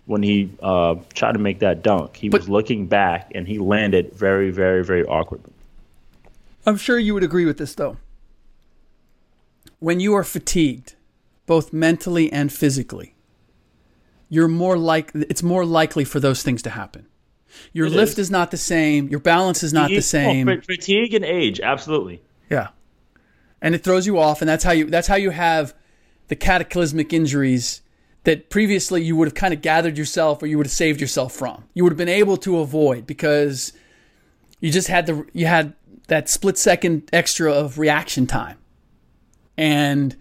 [0.06, 3.58] When he uh, tried to make that dunk, he But- was looking back and he
[3.58, 5.40] landed very very very awkward.
[6.64, 7.96] i'm sure you would agree with this though
[9.78, 10.94] when you are fatigued,
[11.44, 13.14] both mentally and physically,
[14.28, 17.06] you're more like it's more likely for those things to happen.
[17.72, 18.18] Your It lift is.
[18.26, 18.30] is.
[18.30, 19.08] not the same.
[19.08, 20.46] Your balance is not the Oh, same.
[20.46, 22.22] fa- fatigue and age, absolutely.
[22.50, 22.68] Yeah.
[23.62, 25.74] And it throws you off and that's how you that's how you have
[26.28, 27.82] the cataclysmic injuries
[28.26, 31.32] that previously you would have kind of gathered yourself or you would have saved yourself
[31.32, 31.62] from.
[31.74, 33.72] You would have been able to avoid because
[34.58, 35.74] you just had the you had
[36.08, 38.58] that split second extra of reaction time.
[39.56, 40.16] And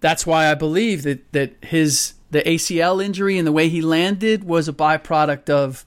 [0.00, 4.42] that's why I believe that that his the ACL injury and the way he landed
[4.42, 5.86] was a byproduct of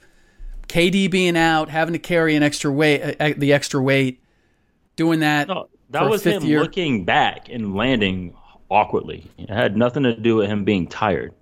[0.69, 4.23] KD being out, having to carry an extra weight, uh, the extra weight,
[4.95, 5.49] doing that.
[5.49, 6.61] No, that was him year.
[6.61, 8.37] looking back and landing
[8.69, 9.25] awkwardly.
[9.37, 11.33] It had nothing to do with him being tired.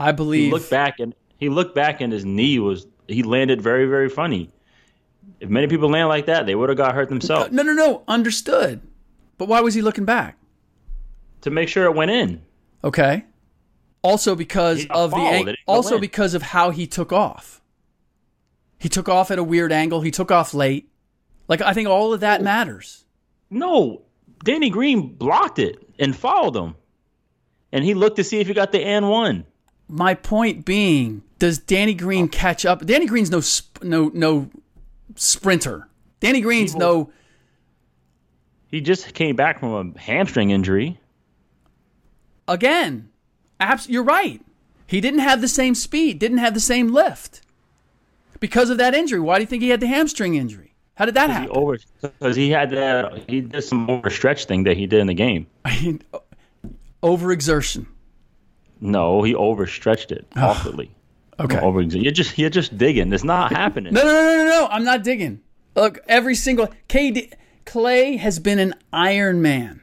[0.00, 0.44] I believe.
[0.46, 4.08] He looked back and he looked back and his knee was he landed very very
[4.08, 4.50] funny.
[5.40, 7.52] If many people land like that, they would have got hurt themselves.
[7.52, 8.02] No, no, no.
[8.08, 8.80] Understood.
[9.38, 10.36] But why was he looking back?
[11.42, 12.42] To make sure it went in.
[12.84, 13.24] Okay.
[14.02, 16.00] Also because of the ang- It didn't go also in.
[16.00, 17.60] because of how he took off.
[18.78, 20.00] He took off at a weird angle.
[20.00, 20.88] He took off late.
[21.48, 23.04] Like I think all of that matters.
[23.50, 24.02] No,
[24.44, 26.74] Danny Green blocked it and fouled him.
[27.70, 29.46] And he looked to see if he got the and one.
[29.88, 32.28] My point being, does Danny Green oh.
[32.28, 32.84] catch up?
[32.84, 34.50] Danny Green's no sp- no no
[35.16, 35.88] sprinter.
[36.20, 37.10] Danny Green's no
[38.68, 40.98] He just came back from a hamstring injury.
[42.48, 43.08] again.
[43.60, 44.40] Abs- you're right.
[44.86, 47.40] He didn't have the same speed, didn't have the same lift
[48.40, 49.20] because of that injury.
[49.20, 50.71] Why do you think he had the hamstring injury?
[51.02, 51.50] How did that He happen?
[51.56, 55.14] over because he had that he did some overstretch thing that he did in the
[55.14, 55.48] game.
[55.64, 56.00] I mean,
[57.02, 57.86] overexertion.
[58.80, 60.92] No, he overstretched it awkwardly.
[61.40, 61.58] Okay.
[61.58, 63.12] Over, you're just you're just digging.
[63.12, 63.92] It's not happening.
[63.92, 64.68] No, no, no, no, no.
[64.70, 65.40] I'm not digging.
[65.74, 67.32] Look, every single KD
[67.66, 69.82] Klay has been an Iron Man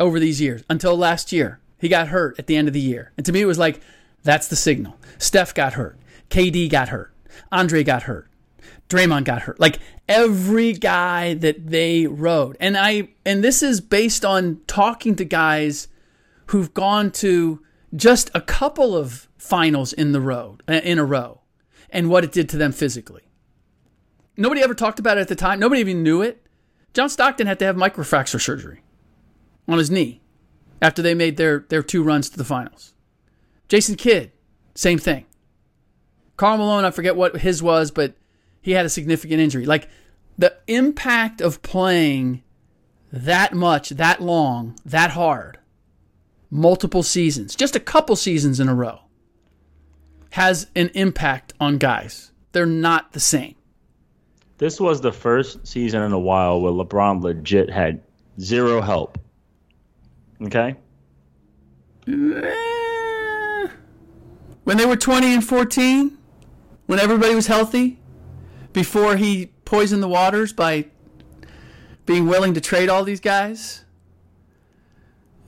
[0.00, 1.60] over these years until last year.
[1.78, 3.80] He got hurt at the end of the year, and to me, it was like
[4.24, 4.96] that's the signal.
[5.18, 5.96] Steph got hurt.
[6.28, 7.14] KD got hurt.
[7.52, 8.27] Andre got hurt.
[8.88, 9.60] Draymond got hurt.
[9.60, 15.24] Like every guy that they rode, and I and this is based on talking to
[15.24, 15.88] guys
[16.46, 17.62] who've gone to
[17.94, 21.40] just a couple of finals in the road uh, in a row
[21.90, 23.22] and what it did to them physically.
[24.36, 25.58] Nobody ever talked about it at the time.
[25.58, 26.46] Nobody even knew it.
[26.94, 28.82] John Stockton had to have microfracture surgery
[29.66, 30.20] on his knee
[30.80, 32.94] after they made their, their two runs to the finals.
[33.68, 34.32] Jason Kidd,
[34.74, 35.26] same thing.
[36.36, 38.14] Karl Malone, I forget what his was, but
[38.62, 39.66] he had a significant injury.
[39.66, 39.88] Like
[40.36, 42.42] the impact of playing
[43.12, 45.58] that much, that long, that hard,
[46.50, 49.00] multiple seasons, just a couple seasons in a row,
[50.30, 52.32] has an impact on guys.
[52.52, 53.54] They're not the same.
[54.58, 58.02] This was the first season in a while where LeBron legit had
[58.40, 59.18] zero help.
[60.42, 60.76] Okay?
[62.08, 63.68] Eh,
[64.64, 66.18] When they were 20 and 14,
[66.86, 67.98] when everybody was healthy,
[68.78, 70.84] before he poisoned the waters by
[72.06, 73.84] being willing to trade all these guys,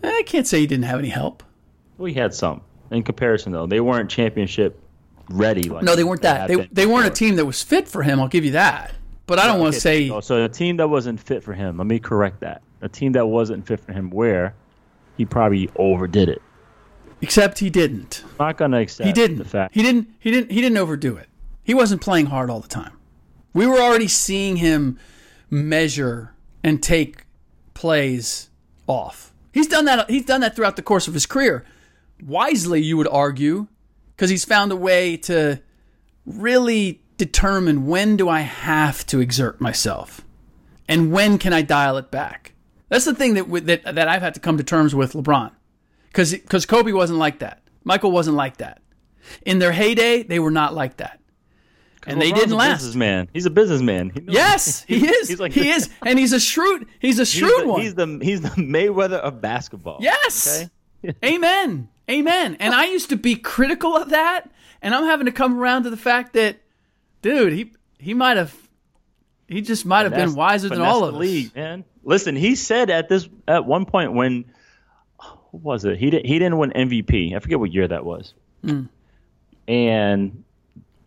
[0.02, 1.44] I can't say he didn't have any help.
[1.96, 2.62] We had some.
[2.90, 4.82] In comparison though, they weren't championship
[5.28, 6.48] ready like No, they weren't that.
[6.48, 8.92] They, they weren't a team that was fit for him, I'll give you that.
[9.26, 11.76] But I don't want to say, so- so a team that wasn't fit for him.
[11.76, 12.62] Let me correct that.
[12.82, 14.54] A team that wasn't fit for him where
[15.16, 16.42] he probably overdid it.
[17.22, 18.24] except he didn't.
[18.40, 19.36] I'm not gonna accept He didn't.
[19.38, 20.08] the fact He didn't.
[20.18, 20.50] He didn't.
[20.50, 21.28] He didn't overdo it.
[21.62, 22.92] He wasn't playing hard all the time.
[23.52, 24.98] We were already seeing him
[25.48, 27.24] measure and take
[27.74, 28.50] plays
[28.86, 29.32] off.
[29.52, 30.08] He's done that.
[30.10, 31.64] He's done that throughout the course of his career.
[32.24, 33.66] Wisely, you would argue,
[34.14, 35.60] because he's found a way to
[36.26, 40.20] really determine when do I have to exert myself,
[40.88, 42.52] and when can I dial it back.
[42.88, 45.52] That's the thing that that that I've had to come to terms with LeBron
[46.08, 47.62] because because Kobe wasn't like that.
[47.84, 48.82] Michael wasn't like that.
[49.46, 51.19] In their heyday, they were not like that,
[52.06, 52.78] and they didn't last.
[52.80, 53.28] Businessman.
[53.32, 54.10] He's a businessman.
[54.10, 55.28] He Yes, he is.
[55.28, 56.86] He's like he the- is, and he's a shrewd.
[56.98, 57.80] He's a He's shrewd the, one.
[57.80, 59.98] he's the he's the Mayweather of basketball.
[60.00, 60.68] Yes.
[61.04, 61.14] Okay?
[61.24, 61.88] Amen.
[62.10, 62.56] Amen.
[62.60, 64.50] And I used to be critical of that,
[64.82, 66.56] and I'm having to come around to the fact that,
[67.22, 68.54] dude, he he might have,
[69.48, 71.20] he just might have been wiser than all of us.
[71.20, 71.84] league, man.
[72.02, 74.46] Listen, he said at this at one point when
[75.18, 75.98] what was it?
[75.98, 77.36] He didn't he didn't win MVP.
[77.36, 78.34] I forget what year that was.
[78.64, 78.84] Hmm.
[79.68, 80.44] And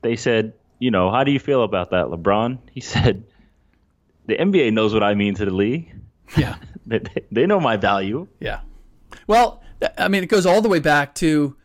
[0.01, 0.53] they said,
[0.83, 2.57] you know, how do you feel about that, LeBron?
[2.71, 3.23] He said,
[4.25, 5.93] the NBA knows what I mean to the league.
[6.37, 6.55] Yeah.
[6.85, 6.99] They,
[7.31, 8.27] they- know my value.
[8.41, 8.59] Yeah.
[9.27, 9.61] Well,
[9.97, 11.55] I mean, it goes all the way back to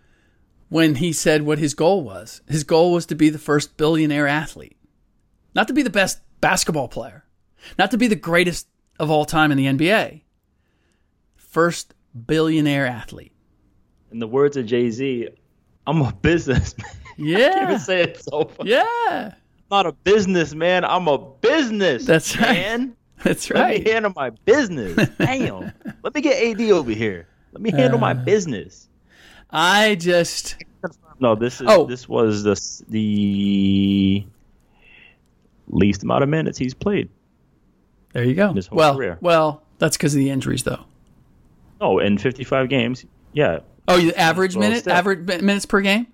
[0.69, 2.41] when he said what his goal was.
[2.49, 4.77] His goal was to be the first billionaire athlete,
[5.57, 7.25] not to be the best basketball player,
[7.79, 8.69] not to be the greatest
[9.01, 10.23] of all time in the NBA.
[11.35, 11.95] first
[12.27, 13.33] billionaire athlete.
[14.13, 15.29] In the words of Jay Z,
[15.87, 16.87] I'm a businessman.
[17.19, 17.37] Yeah.
[17.37, 18.67] I can't even say it so far.
[18.67, 19.33] Yeah.
[19.35, 19.35] I'm
[19.71, 20.85] not a businessman.
[20.85, 22.07] I'm a business.
[22.07, 22.53] That's right.
[22.55, 22.97] man.
[23.25, 24.95] That's Let me handle my business.
[25.19, 25.73] Damn.
[26.05, 27.27] Let me get AD over here.
[27.53, 28.01] Let me handle Uh.
[28.01, 28.89] my business.
[29.51, 30.57] I just
[31.21, 31.85] No, this is Oh.
[31.87, 32.55] this was the
[32.89, 34.27] the
[35.69, 37.09] least amount of minutes he's played.
[38.13, 38.53] there you go.
[38.53, 39.19] His whole well, career.
[39.21, 40.85] well, that's because of the injuries, though.
[41.81, 46.07] Oh, in 55 games, yeah, Oh, you average Well, minute, average minutes per game.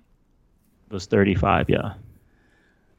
[0.89, 1.69] Was 35.
[1.69, 1.93] Yeah,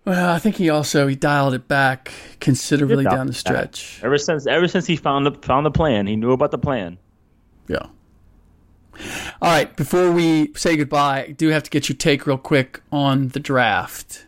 [0.05, 4.01] Well, I think he also he dialed it back considerably down the stretch.
[4.03, 6.99] ever since ever since he found the found the plan, he knew about the plan.
[7.69, 7.87] Yeah.
[9.43, 9.75] All right.
[9.77, 13.41] Before we say goodbye, I do have to get your take real quick on the
[13.41, 14.25] draft.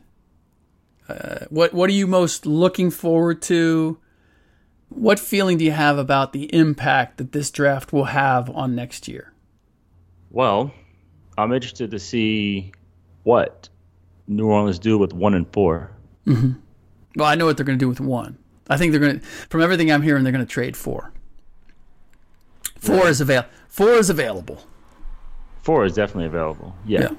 [1.09, 3.99] Uh, what What are you most looking forward to?
[4.91, 9.07] What feeling do you have about the impact that this draft will have on next
[9.09, 9.33] year?
[10.31, 10.73] Well,
[11.37, 12.73] I'm interested to see
[13.29, 13.69] what
[14.27, 15.91] New Orleans do with one and four.
[16.27, 18.39] Well, I know what they're going to do with one.
[18.71, 21.13] I think they're going to, from everything I'm hearing, they're going to trade four.
[22.77, 23.45] Four is avail.
[23.69, 24.63] Four is available.
[25.63, 26.75] Four is definitely available.
[26.87, 27.11] Yeah.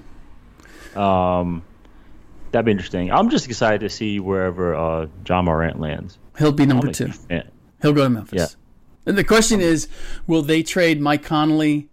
[0.95, 1.39] Yeah.
[1.39, 1.61] Um,
[2.51, 3.11] that'd be interesting.
[3.11, 6.17] I'm just excited to see wherever uh, Ja Morant lands.
[6.39, 7.11] He'll be number two.
[7.11, 7.51] fan.
[7.83, 8.39] He'll go to Memphis.
[8.39, 8.47] Yeah.
[9.05, 9.87] And the question is,
[10.25, 11.89] will they trade Mike Conley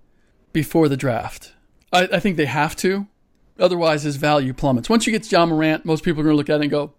[0.54, 1.52] before the draft?
[1.92, 3.08] I, I think they have to.
[3.58, 4.88] Otherwise, his value plummets.
[4.90, 6.70] Once you get to Ja Morant, most people are going to look at it and
[6.70, 6.92] go,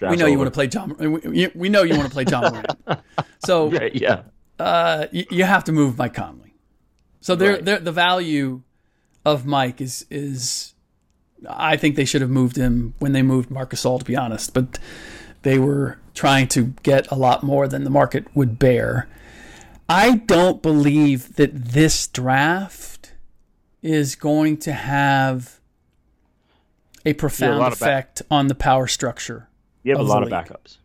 [0.00, 0.86] "We know you want to play Ja.
[0.86, 3.00] We, we know you want to play Ja Morant.
[3.44, 4.22] So Right, yeah.
[4.58, 6.54] uh, you, you have to move Mike Conley.
[7.20, 7.64] So they're, Right.
[7.64, 8.62] they're, the value
[9.24, 10.74] of Mike is is
[11.48, 14.52] I think they should have moved him when they moved Marc Gasol to be honest,
[14.54, 14.78] but
[15.42, 19.06] they were trying to get a lot more than the market would bear.
[19.88, 22.95] I don't believe that this draft
[23.86, 25.60] is going to have
[27.04, 29.48] a profound lot of back- effect on the power structure.
[29.82, 30.78] You have a lot of backups.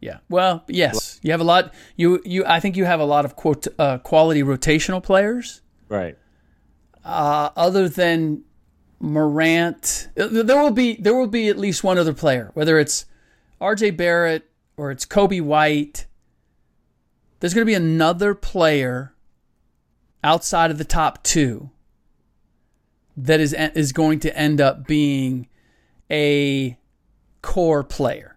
[0.00, 0.18] Yeah.
[0.28, 1.74] Well, yes, you have a lot.
[1.96, 2.44] You you.
[2.46, 5.62] I think you have a lot of quote uh, quality rotational players.
[5.88, 6.16] Right.
[7.04, 8.44] Uh, other than
[9.00, 13.06] Morant, uh, there will be there will be at least one other player, whether it's
[13.60, 13.92] R.J.
[13.92, 16.06] Barrett or it's Coby White.
[17.40, 19.14] There's going to be another player
[20.22, 21.70] outside of the top two
[23.18, 25.48] that is is going to end up being
[26.10, 26.78] a
[27.42, 28.36] core player,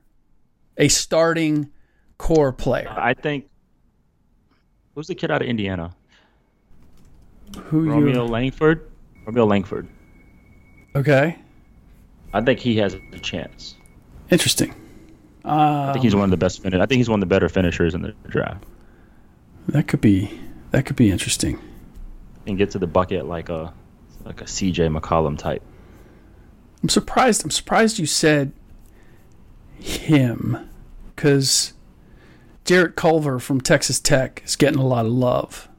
[0.78, 1.70] a starting
[2.18, 2.90] core player.
[2.90, 3.48] I think.
[4.96, 5.96] Who's the kid out of Indiana?
[7.66, 8.30] Who Romeo you?
[8.30, 8.90] Langford.
[9.26, 9.88] Romeo Langford.
[10.96, 11.38] Okay,
[12.34, 13.76] I think he has a chance.
[14.30, 14.76] interesting.
[15.44, 16.62] I think he's one of the best.
[16.62, 18.64] Fin- I think he's one of the better finishers in the draft.
[19.70, 20.40] That could be
[20.72, 21.60] that could be interesting.
[22.48, 23.74] And get to the bucket like a
[24.26, 25.64] like a CJ McCollum type.
[26.82, 27.44] I'm surprised.
[27.44, 28.54] I'm surprised you said
[29.80, 30.70] him,
[31.16, 31.74] because
[32.66, 35.70] Jarrett Culver from Texas Tech is getting a lot of love,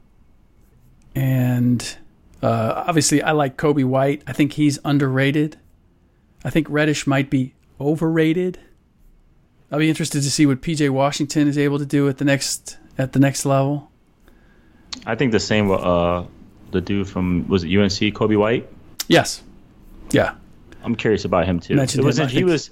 [1.15, 1.97] and
[2.41, 4.23] uh, obviously I like Coby White.
[4.27, 5.57] I think he's underrated.
[6.43, 8.59] I think Reddish might be overrated.
[9.71, 12.77] I'll be interested to see what PJ Washington is able to do at the next
[12.97, 13.91] at the next level.
[15.05, 16.25] I think the same uh,
[16.73, 18.67] the dude from was it UNC Coby White.
[19.07, 19.41] Yes,
[20.11, 20.35] yeah,
[20.83, 21.75] I'm curious about him too.
[21.75, 22.69] Mentioned It was him, he was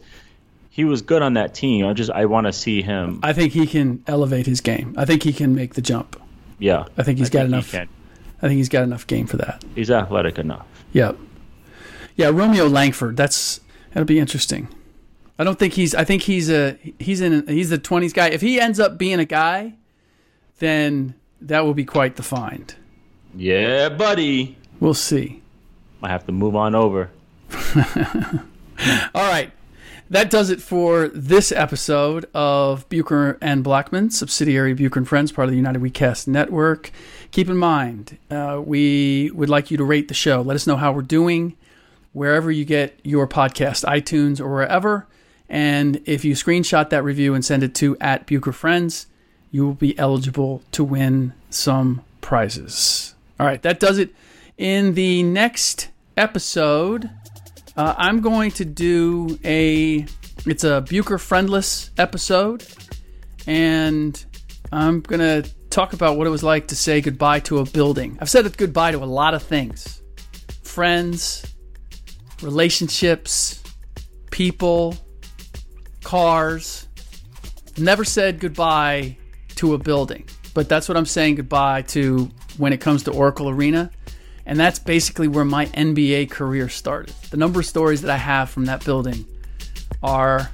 [0.69, 1.85] he was good on that team.
[1.85, 3.19] I just I want to see him.
[3.23, 4.93] I think he can elevate his game.
[4.97, 6.21] I think he can make the jump.
[6.59, 7.71] yeah, I think he's got he enough.
[7.71, 7.87] can.
[8.41, 9.63] I think he's got enough game for that.
[9.75, 10.65] He's athletic enough.
[10.93, 11.15] Yep.
[12.15, 13.15] Yeah, Romeo Langford.
[13.15, 13.61] That's
[13.93, 14.67] that'll be interesting.
[15.37, 15.93] I don't think he's.
[15.95, 18.27] I think he's a he's in he's the twenties guy.
[18.29, 19.75] If he ends up being a guy,
[20.59, 22.75] then that will be quite the find.
[23.35, 24.57] Yeah, buddy.
[24.79, 25.41] We'll see.
[26.03, 27.11] I have to move on over.
[27.75, 29.51] All right.
[30.09, 35.45] That does it for this episode of Bucher and Blackmon, subsidiary Bucher and Friends, part
[35.45, 36.91] of the United WeCast Network.
[37.31, 40.41] Keep in mind, uh, we would like you to rate the show.
[40.41, 41.55] Let us know how we're doing
[42.11, 45.07] wherever you get your podcast, iTunes or wherever.
[45.47, 49.07] And if you screenshot that review and send it to at Bucher Friends,
[49.49, 53.15] you will be eligible to win some prizes.
[53.41, 54.13] All right, that does it.
[54.59, 57.09] In the next episode,
[57.75, 60.05] uh, I'm going to do a
[60.45, 62.63] it's a Bucher friendless episode,
[63.47, 64.23] and
[64.71, 68.15] I'm gonna talk about what it was like to say goodbye to a building.
[68.21, 70.03] I've said goodbye to a lot of things,
[70.61, 71.43] friends,
[72.43, 73.63] relationships,
[74.29, 74.95] people,
[76.03, 76.87] cars.
[77.75, 79.17] Never said goodbye
[79.55, 83.49] to a building, but that's what I'm saying goodbye to when it comes to Oracle
[83.49, 83.91] Arena.
[84.45, 87.13] And that's basically where my NBA career started.
[87.29, 89.25] The number of stories that I have from that building
[90.01, 90.49] are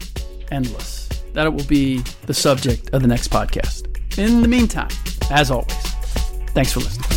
[0.52, 1.08] endless.
[1.34, 3.86] That it will be the subject of the next podcast.
[4.18, 4.90] In the meantime,
[5.32, 5.74] as always,
[6.54, 7.17] thanks for listening.